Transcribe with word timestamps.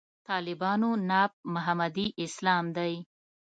طالبانو 0.29 0.89
ناب 1.09 1.31
محمدي 1.53 2.05
اسلام 2.25 2.65
دی. 2.77 2.93